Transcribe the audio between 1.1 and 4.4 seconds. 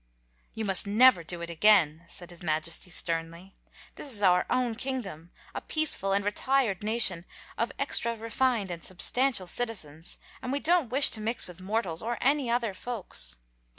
do it again," said his Majesty, sternly. "This is